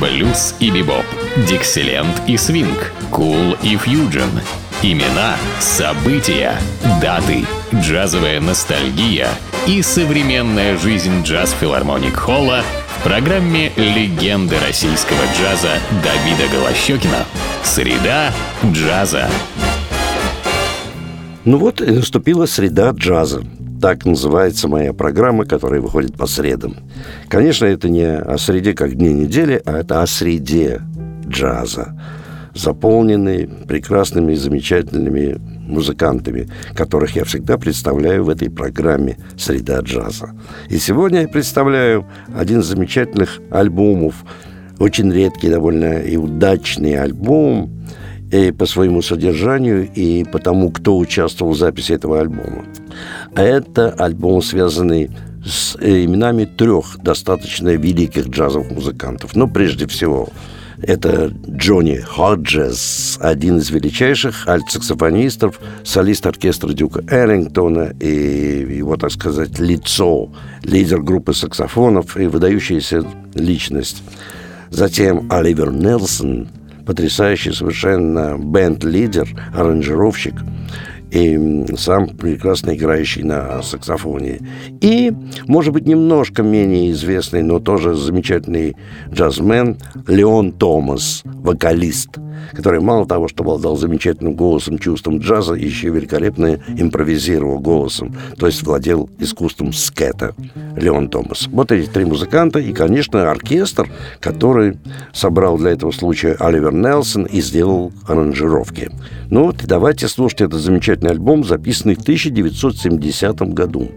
[0.00, 1.04] блюз и бибоп,
[1.48, 4.30] дикселент и свинг, кул и фьюджен.
[4.82, 6.54] Имена, события,
[7.00, 7.44] даты,
[7.74, 9.28] джазовая ностальгия
[9.66, 12.62] и современная жизнь джаз-филармоник Холла
[12.98, 17.24] в программе «Легенды российского джаза» Давида Голощекина.
[17.64, 18.32] Среда
[18.64, 19.28] джаза.
[21.44, 23.42] Ну вот и наступила среда джаза.
[23.80, 26.76] Так называется моя программа, которая выходит по средам.
[27.28, 30.80] Конечно, это не о среде как дне недели, а это о среде
[31.26, 32.00] джаза,
[32.54, 40.30] заполненной прекрасными и замечательными музыкантами, которых я всегда представляю в этой программе «Среда джаза».
[40.70, 44.24] И сегодня я представляю один из замечательных альбомов,
[44.78, 47.72] очень редкий довольно и удачный альбом–
[48.30, 52.64] и по своему содержанию, и по тому, кто участвовал в записи этого альбома.
[53.34, 55.10] Это альбом, связанный
[55.46, 59.36] с именами трех достаточно великих джазовых музыкантов.
[59.36, 60.28] Но прежде всего,
[60.82, 69.58] это Джонни Ходжес, один из величайших альт-саксофонистов, солист оркестра Дюка Эллингтона и его, так сказать,
[69.58, 70.28] лицо,
[70.62, 73.04] лидер группы саксофонов и выдающаяся
[73.34, 74.02] личность.
[74.70, 76.48] Затем Оливер Нелсон,
[76.84, 80.34] потрясающий совершенно бенд-лидер, аранжировщик
[81.16, 84.40] и сам прекрасно играющий на саксофоне.
[84.80, 85.12] И,
[85.46, 88.76] может быть, немножко менее известный, но тоже замечательный
[89.10, 92.10] джазмен Леон Томас, вокалист–
[92.52, 98.62] который мало того, что обладал замечательным голосом, чувством джаза, еще великолепно импровизировал голосом, то есть
[98.62, 100.34] владел искусством скета
[100.76, 101.48] Леон Томас.
[101.48, 104.78] Вот эти три музыканта и, конечно, оркестр, который
[105.12, 108.90] собрал для этого случая Оливер Нелсон и сделал аранжировки.
[109.30, 110.60] Ну вот, давайте слушать этот
[111.06, 113.88] замечательный альбом, записанный в 1970 году.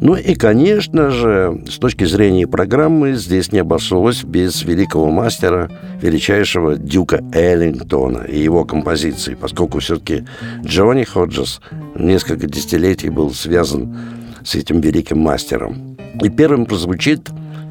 [0.00, 5.70] Ну и, конечно же, с точки зрения программы, здесь не обошлось без великого мастера,
[6.02, 10.24] величайшего Дюка Эллингтона и его композиции, поскольку все-таки
[10.64, 11.60] Джонни Ходжес
[11.94, 13.96] несколько десятилетий был связан
[14.44, 15.96] с этим великим мастером.
[16.22, 17.30] И первым прозвучит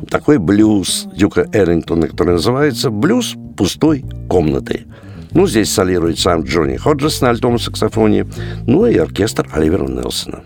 [0.09, 4.85] такой блюз Дюка Эллингтона, который называется «Блюз пустой комнаты».
[5.33, 8.27] Ну, здесь солирует сам Джонни Ходжес на альтом саксофоне,
[8.67, 10.43] ну и оркестр Оливера Нелсона.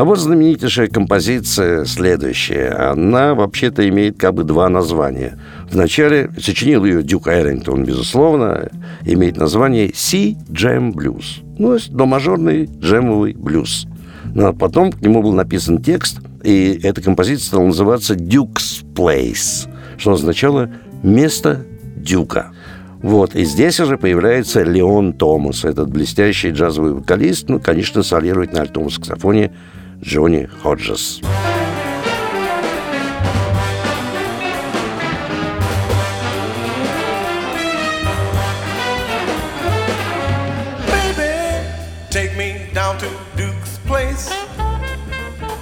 [0.00, 2.70] А вот знаменитейшая композиция следующая.
[2.70, 5.38] Она вообще-то имеет как бы два названия.
[5.70, 8.70] Вначале сочинил ее Дюк Эрингтон, безусловно,
[9.04, 11.42] имеет название «Си Джем Блюз».
[11.58, 13.86] Ну, до мажорный джемовый блюз.
[14.34, 18.82] Но ну, а потом к нему был написан текст, и эта композиция стала называться «Duke's
[18.94, 19.68] Place»,
[19.98, 20.70] что означало
[21.02, 21.66] «место
[21.96, 22.52] Дюка».
[23.02, 28.62] Вот, и здесь уже появляется Леон Томас, этот блестящий джазовый вокалист, ну, конечно, солирует на
[28.62, 29.52] альтом саксофоне
[30.01, 31.21] Джонни Ходжес.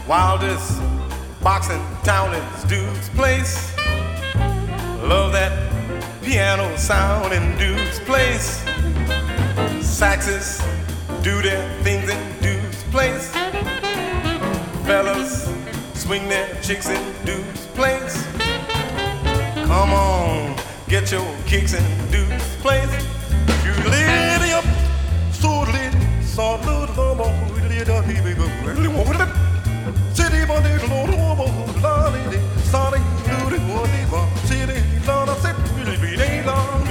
[0.06, 0.82] Wildest
[1.42, 3.74] boxing town is Duke's place.
[5.02, 5.54] Love that
[6.22, 8.64] piano sound in Duke's place.
[9.80, 10.62] Saxes
[11.24, 13.32] do their things in Duke's place.
[14.89, 15.47] fellas
[15.93, 18.27] swing their chicks and dudes place.
[19.67, 20.57] Come on,
[20.89, 22.89] get your kicks and dudes place.
[23.67, 24.65] You lit up,
[25.31, 25.93] so lit,
[26.25, 26.89] so lit,
[30.17, 31.69] City body, woman,
[32.73, 34.81] sorry, duty, what city,
[35.77, 36.89] really, be leave on.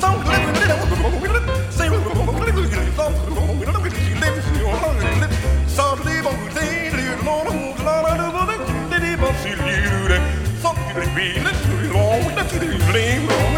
[0.00, 1.31] Don't
[12.58, 13.51] Bling, bling.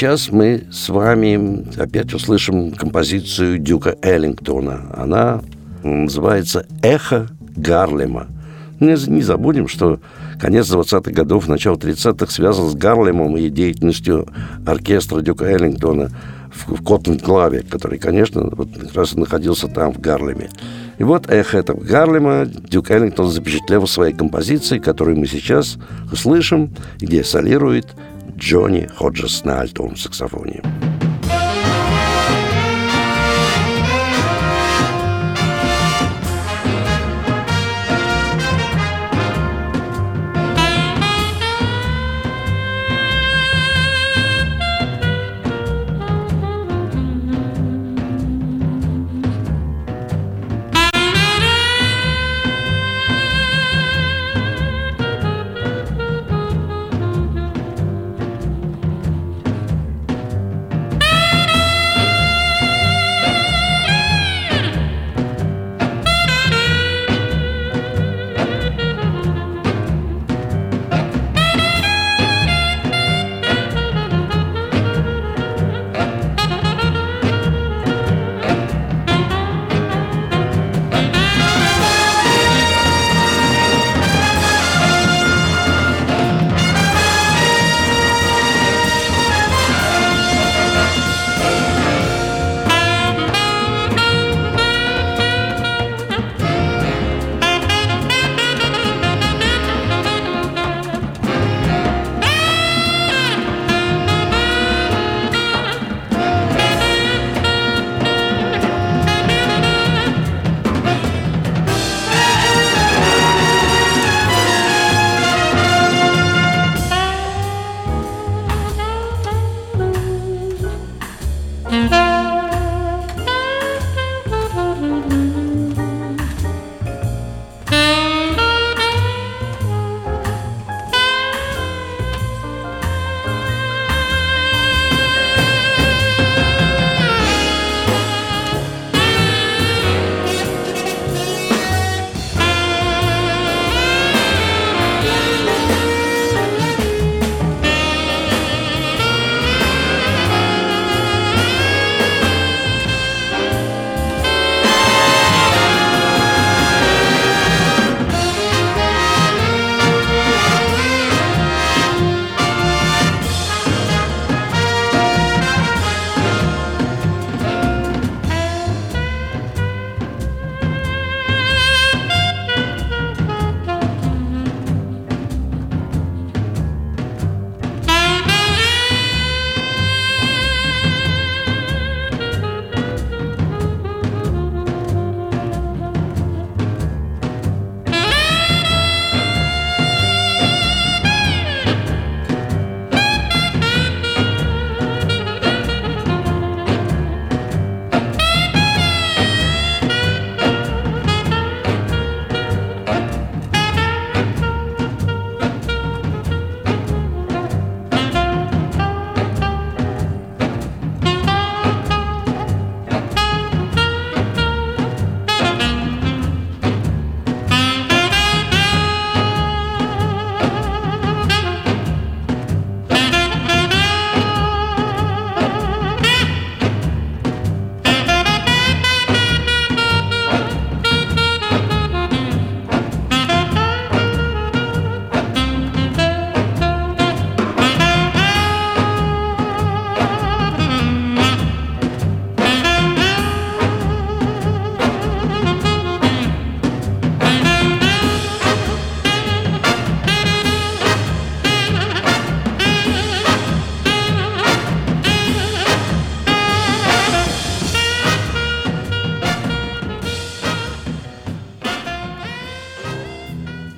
[0.00, 4.86] Сейчас мы с вами опять услышим композицию Дюка Эллингтона.
[4.96, 5.42] Она
[5.82, 8.26] называется «Эхо Гарлема».
[8.80, 10.00] Не, не забудем, что
[10.40, 14.26] конец 20-х годов, начало 30-х связан с Гарлемом и деятельностью
[14.66, 16.10] оркестра Дюка Эллингтона
[16.50, 20.48] в, в Коттон-Клаве, который, конечно, вот как раз находился там, в Гарлеме.
[20.96, 25.76] И вот эхо этого Гарлема Дюк Эллингтон запечатлел в своей композиции, которую мы сейчас
[26.10, 27.88] услышим, где солирует
[28.36, 30.62] Джонни Ходжес на альтовом саксофоне.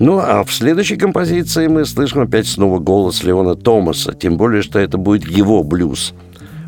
[0.05, 4.81] Ну, а в следующей композиции мы слышим опять снова голос Леона Томаса, тем более, что
[4.81, 6.13] это будет его блюз.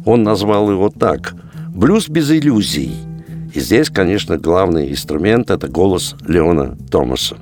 [0.04, 1.34] Он назвал его так
[1.74, 2.92] «Блюз без иллюзий».
[3.52, 7.36] И здесь, конечно, главный инструмент– это голос Леона Томаса.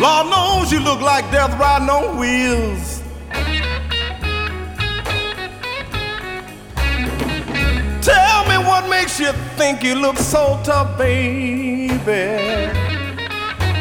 [0.00, 3.02] Lord knows you look like death riding on wheels.
[8.00, 11.98] Tell me what makes you think you look so tough, baby.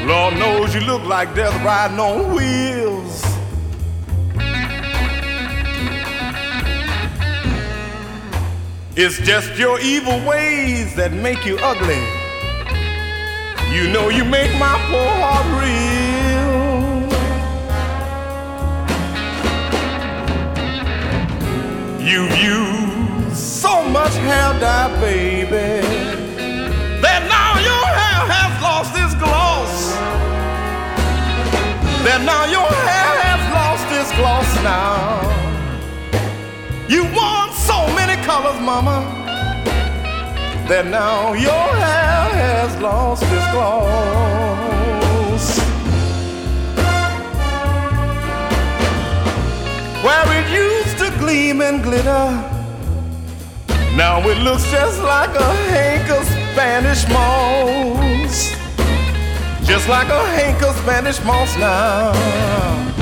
[0.07, 3.23] Lord knows you look like death riding on wheels.
[8.95, 12.01] It's just your evil ways that make you ugly.
[13.71, 16.06] You know you make my poor heart real.
[22.07, 25.85] You've used so much hair dye, baby,
[27.03, 29.71] that now your hair has lost its gloss.
[32.05, 35.19] That now your hair has lost its gloss now.
[36.87, 39.17] You want so many colors, mama
[40.67, 44.77] that now your hair has lost its gloss.
[50.03, 50.86] Where it used
[51.27, 52.25] gleam and glitter,
[53.97, 58.55] now it looks just like a hank of Spanish moss.
[59.67, 62.96] Just like a hank of Spanish moss now.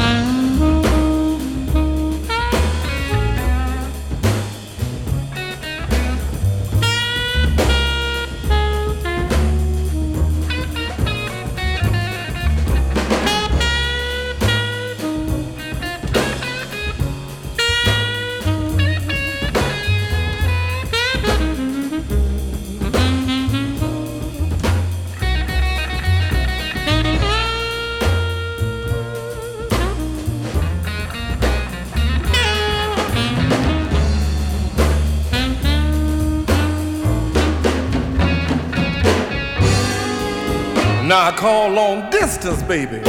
[42.45, 43.01] Long baby,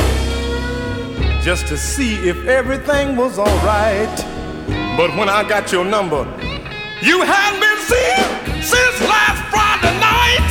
[1.42, 4.16] just to see if everything was alright.
[4.96, 6.25] But when I got your number,
[7.03, 10.49] you hadn't been seen since last Friday night.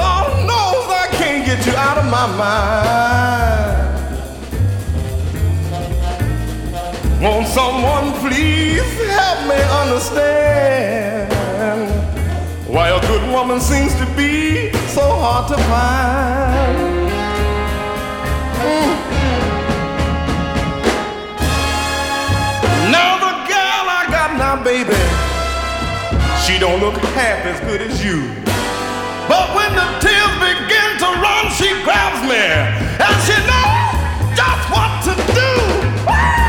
[0.00, 3.82] Lord knows I can't get you out of my mind.
[7.22, 11.03] Won't someone please help me understand?
[13.34, 16.78] Woman seems to be so hard to find.
[18.62, 18.94] Mm.
[22.94, 24.94] Now the girl I got now, baby,
[26.46, 28.22] she don't look half as good as you.
[29.26, 33.98] But when the tears begin to run, she grabs me and she knows
[34.38, 36.43] just what to do.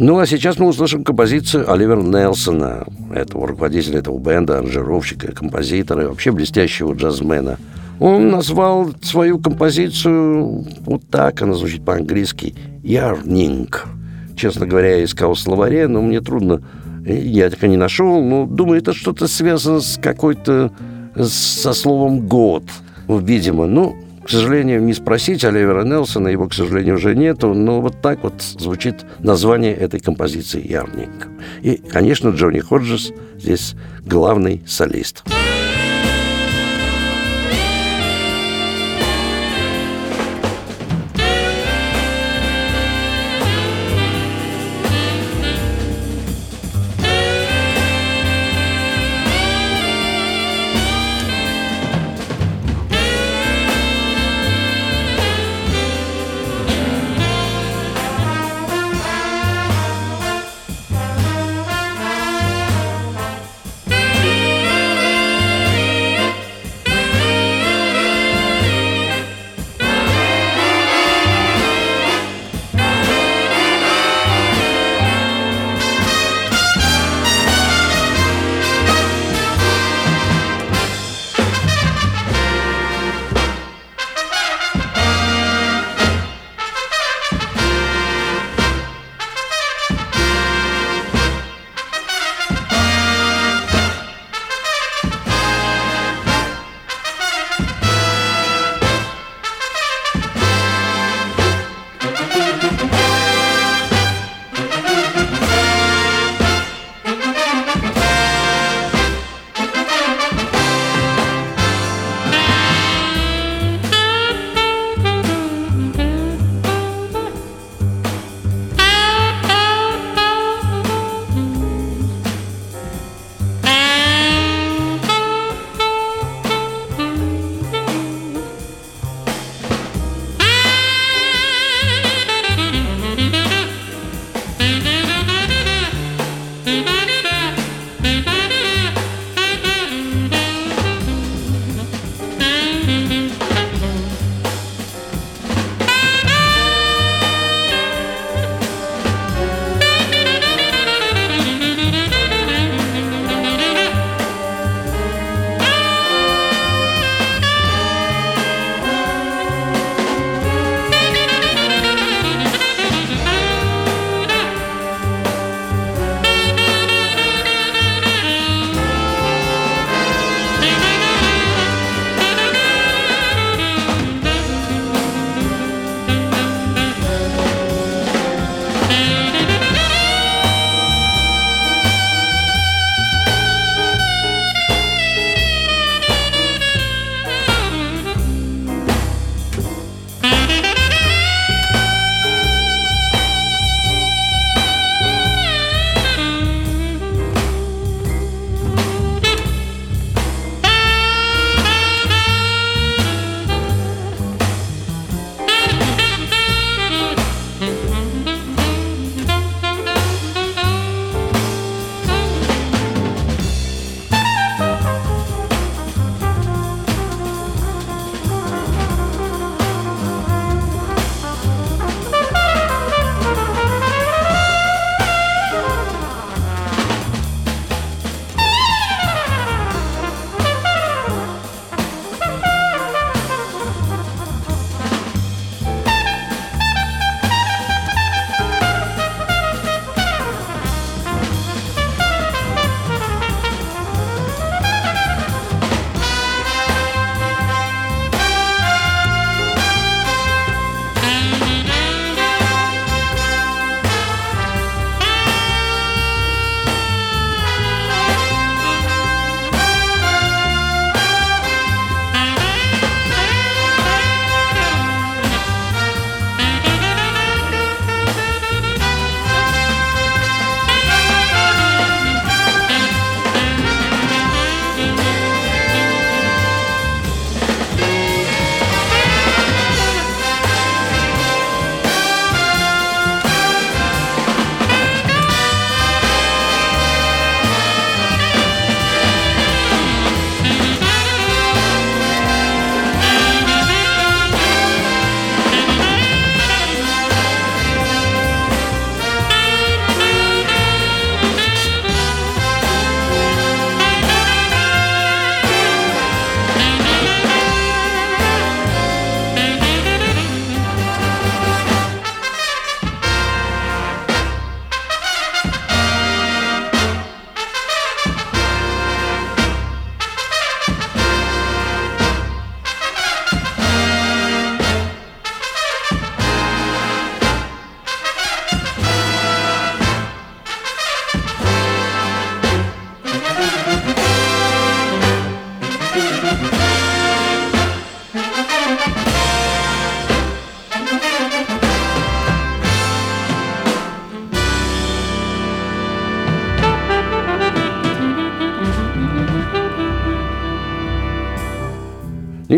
[0.00, 6.06] Ну, а сейчас мы услышим композицию Оливера Нелсона, этого руководителя этого бенда, аранжировщика, композитора и
[6.06, 7.58] вообще блестящего джазмена.
[7.98, 13.88] Он назвал свою композицию вот так, она звучит по-английски «Ярнинг».
[14.36, 16.62] Честно говоря, я искал словаре, но мне трудно,
[17.04, 20.72] я так и не нашел, но думаю, это что-то связано с какой-то,
[21.14, 22.64] со словом «год»,
[23.06, 23.66] видимо.
[23.66, 28.22] Ну, к сожалению, не спросить Оливера Нелсона, его, к сожалению, уже нету, но вот так
[28.22, 31.28] вот звучит название этой композиции «Ярник».
[31.62, 35.24] И, конечно, Джонни Ходжес здесь главный солист.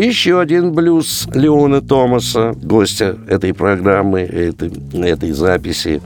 [0.03, 4.69] Еще один блюз Леона Томаса, гостя этой программы, этой,
[5.01, 6.01] этой записи.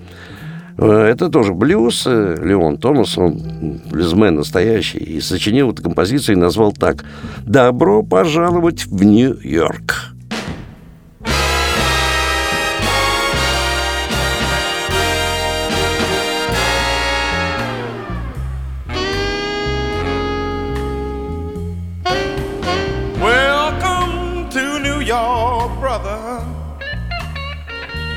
[0.78, 2.04] Э, это тоже блюз.
[2.06, 3.42] Э, Леон Томас, он
[3.90, 7.06] блюзмен настоящий, и сочинил эту композицию и назвал так
[7.44, 10.07] «Добро пожаловать в Нью-Йорк».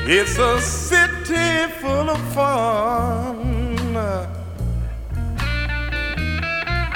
[0.03, 3.95] It's a city full of fun.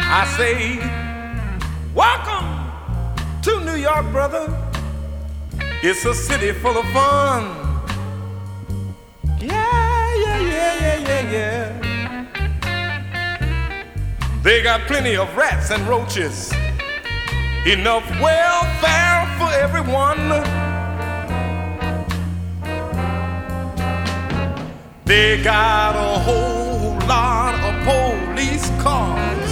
[0.07, 0.79] I say,
[1.93, 2.49] welcome
[3.43, 4.51] to New York, brother.
[5.83, 7.43] It's a city full of fun.
[9.39, 12.27] Yeah, yeah, yeah, yeah, yeah, yeah.
[14.41, 16.51] They got plenty of rats and roaches,
[17.67, 20.64] enough welfare for everyone.
[25.05, 29.51] They got a whole lot of police cars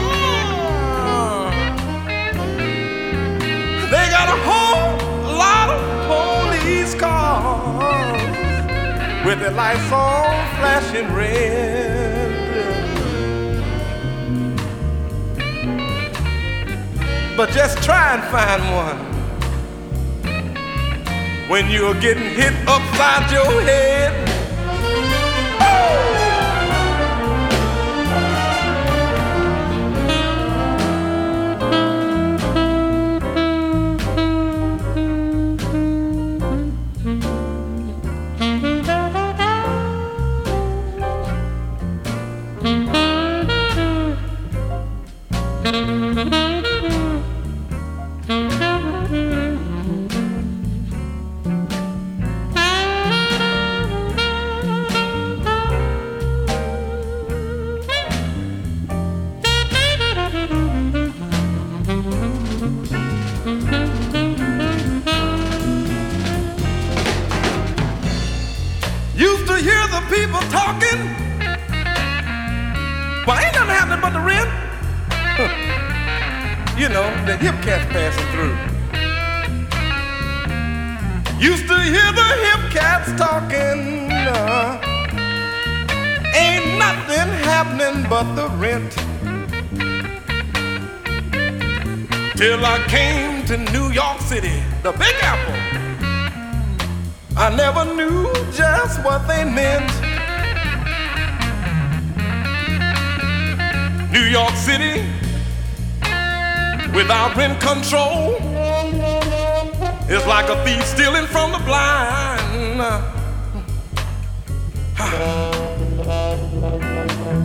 [3.91, 8.21] They got a whole lot of police cars
[9.25, 12.32] with their lights all flashing red.
[17.36, 19.14] But just try and find one
[21.47, 24.25] when you're getting hit upside your head.
[93.58, 95.56] To New York City, the Big Apple.
[97.38, 99.91] I never knew just what they meant.
[104.12, 105.06] New York City,
[106.94, 108.36] without rent control,
[110.10, 112.80] is like a thief stealing from the blind.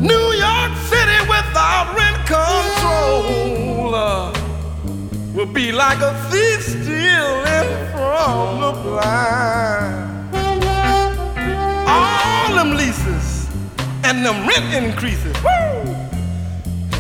[0.01, 4.40] New York City without rent control.
[5.41, 10.35] Will be like a thief stealing from the blind.
[11.89, 13.49] All them leases
[14.05, 15.35] and them rent increases.
[15.43, 15.95] Woo!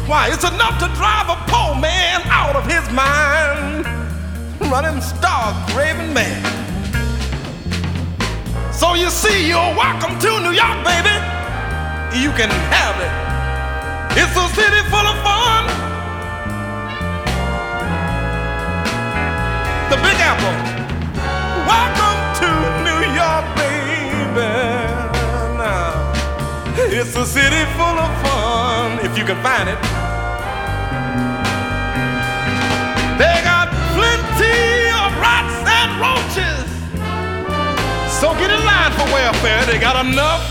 [0.09, 3.85] Why, it's enough to drive a poor man out of his mind,
[4.73, 6.41] running stark, raving mad.
[8.73, 11.13] So you see, you're welcome to New York, baby.
[12.17, 13.13] You can have it.
[14.17, 15.10] It's a city full of
[19.91, 20.55] the Big Apple.
[21.67, 22.49] Welcome to
[22.87, 24.47] New York, baby.
[25.59, 26.15] Now,
[26.79, 29.81] it's a city full of fun, if you can find it.
[33.19, 33.67] They got
[33.99, 36.67] plenty of rats and roaches.
[38.21, 39.67] So get in line for welfare.
[39.67, 40.50] They got enough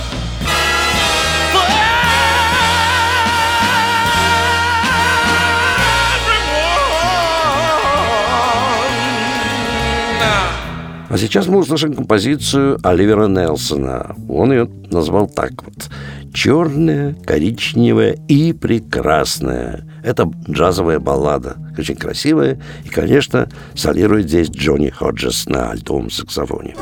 [11.09, 14.15] А сейчас мы услышим композицию Оливера Нелсона.
[14.29, 15.89] Он ее назвал так вот.
[16.31, 19.87] «Черная, коричневая и прекрасная».
[20.03, 22.61] Это джазовая баллада, очень красивая.
[22.85, 26.75] И, конечно, солирует здесь Джонни Ходжес на альтовом саксофоне.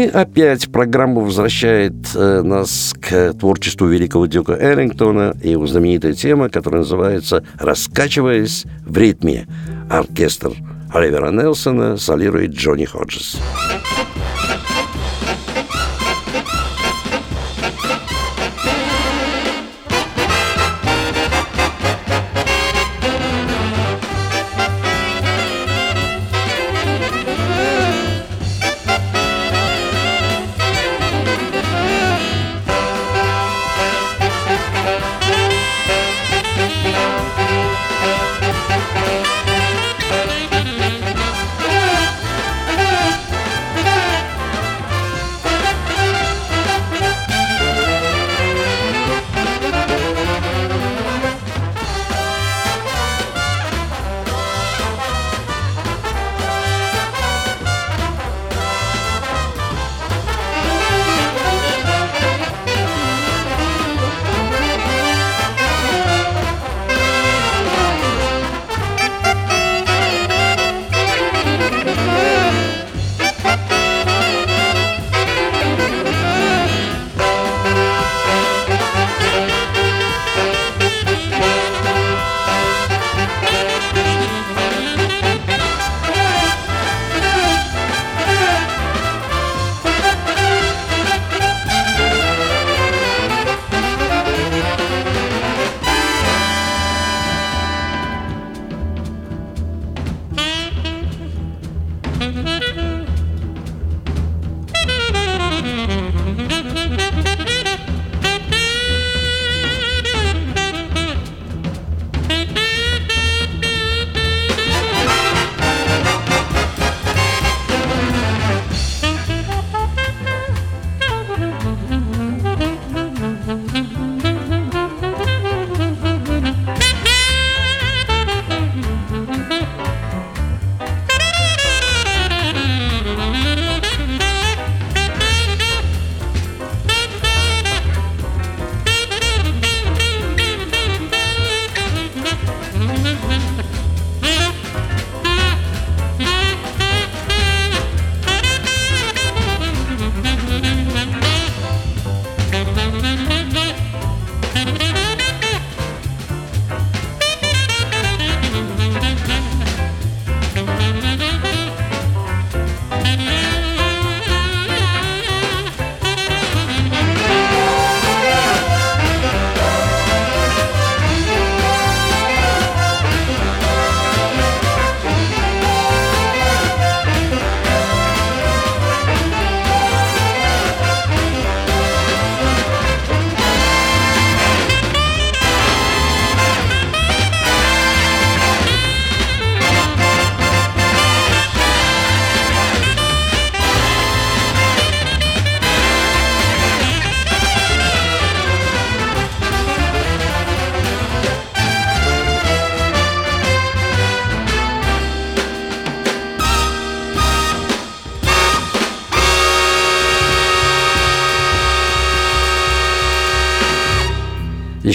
[0.00, 6.48] И опять программа возвращает э, нас к творчеству великого дюка Эллингтона и его знаменитая тема,
[6.48, 9.46] которая называется «Раскачиваясь в ритме».
[9.90, 10.52] Оркестр
[10.90, 13.36] Оливера Нелсона солирует Джонни Ходжес.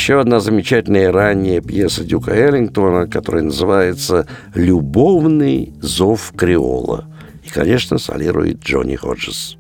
[0.06, 7.06] Еще одна замечательная ранняя пьеса Дюка Эллингтона, которая называется «Любовный зов Креола».
[7.44, 9.58] И, конечно, солирует Джонни Ходжес.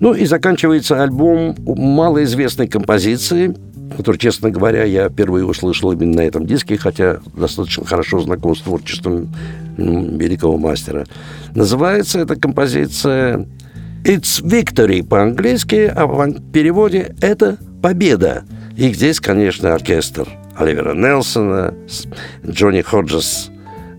[0.00, 3.54] Ну и заканчивается альбом малоизвестной композиции,
[3.96, 8.62] который, честно говоря, я впервые услышал именно на этом диске, хотя достаточно хорошо знаком с
[8.62, 9.28] творчеством
[9.76, 11.06] великого мастера.
[11.54, 13.46] Называется эта композиция
[14.04, 18.44] «It's Victory» по-английски, а в переводе «Это победа».
[18.76, 20.26] И здесь, конечно, оркестр
[20.56, 21.74] Оливера Нелсона,
[22.46, 23.50] Джонни Ходжес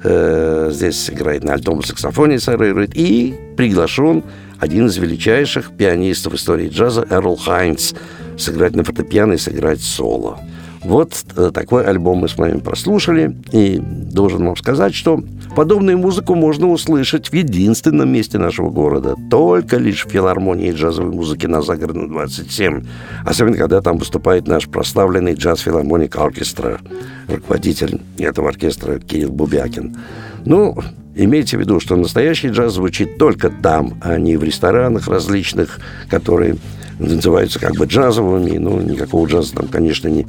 [0.04, 4.24] э, здесь играет на альтом саксофоне, сыграет, и приглашен
[4.62, 7.96] один из величайших пианистов истории джаза Эрл Хайнс
[8.38, 10.40] сыграть на фортепиано и сыграть соло.
[10.84, 15.24] Вот э, такой альбом мы с вами прослушали, и должен вам сказать, что
[15.56, 21.48] подобную музыку можно услышать в единственном месте нашего города, только лишь в филармонии джазовой музыки
[21.48, 22.84] на Загородном 27,
[23.26, 26.80] особенно когда там выступает наш прославленный джаз-филармоник оркестра,
[27.28, 29.98] руководитель этого оркестра Кирилл Бубякин.
[30.46, 30.78] Ну,
[31.16, 36.56] Имейте в виду, что настоящий джаз звучит только там, а не в ресторанах различных, которые
[37.00, 40.26] называются как бы джазовыми, но никакого джаза там, конечно, не,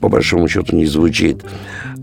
[0.00, 1.44] по большому счету не звучит.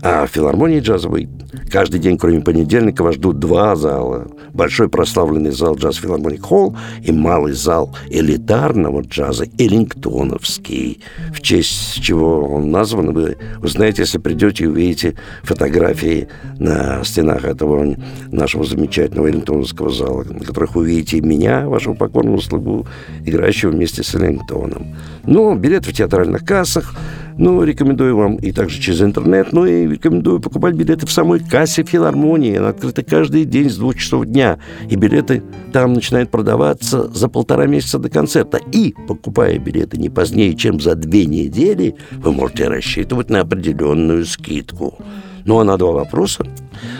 [0.02, 1.28] А в филармонии джазовой
[1.70, 4.28] каждый день, кроме понедельника, вас ждут два зала.
[4.52, 11.00] Большой прославленный зал джаз филармоник холл и малый зал элитарного джаза Эллингтоновский.
[11.32, 16.28] В честь чего он назван, вы узнаете, если придете и увидите фотографии
[16.58, 17.96] на стенах этого
[18.30, 22.86] нашего замечательного Эллингтоновского зала, на которых увидите меня, вашего покорного слугу,
[23.24, 24.94] играющего вместе с Эллингтоном.
[25.24, 26.94] Ну, билеты в театральных кассах–
[27.38, 31.84] ну, рекомендую вам и также через интернет, ну и рекомендую покупать билеты в самой кассе
[31.84, 32.56] филармонии.
[32.56, 34.58] Она открыта каждый день с двух часов дня.
[34.88, 38.58] И билеты там начинают продаваться за полтора месяца до концерта.
[38.72, 44.98] И, покупая билеты не позднее, чем за две недели, вы можете рассчитывать на определенную скидку.
[45.46, 46.44] Ну а на два вопроса,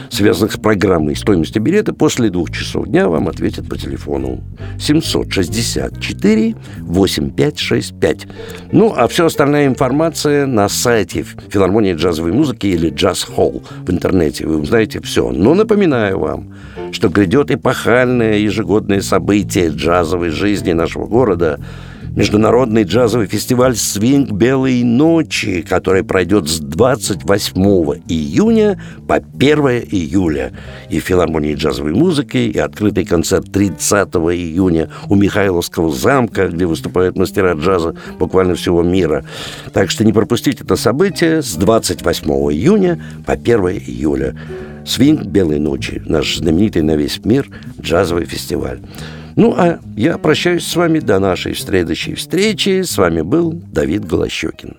[0.08, 4.40] связанных с программой стоимости билета, после двух часов дня вам ответят по телефону
[4.78, 8.26] 764 8565.
[8.70, 14.46] Ну, а вся остальная информация на сайте филармонии джазовой музыки или Джаз Холл в интернете.
[14.46, 15.32] Вы узнаете все.
[15.32, 16.54] Но напоминаю вам,
[16.92, 21.58] что грядет эпохальное ежегодное событие джазовой жизни нашего города–
[22.16, 27.62] международный джазовый фестиваль «Свинг Белой ночи», который пройдет с 28
[28.08, 29.58] июня по 1
[29.90, 30.52] июля.
[30.88, 37.52] И филармонии джазовой музыки, и открытый концерт 30 июня у Михайловского замка, где выступают мастера
[37.52, 39.24] джаза буквально всего мира.
[39.74, 44.34] Так что не пропустите это событие с 28 июня по 1 июля.
[44.86, 47.48] «Свинг Белой ночи»– наш знаменитый на весь мир
[47.80, 48.80] джазовый фестиваль.
[49.36, 52.82] Ну, а я прощаюсь с вами до нашей следующей встречи.
[52.82, 54.78] С вами был Давид Голощекин.